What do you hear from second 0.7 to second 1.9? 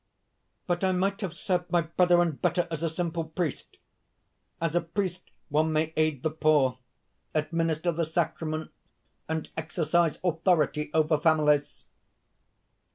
I might have served my